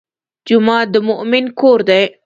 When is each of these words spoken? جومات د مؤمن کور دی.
جومات 0.47 0.87
د 0.93 0.95
مؤمن 1.09 1.45
کور 1.59 1.79
دی. 1.89 2.03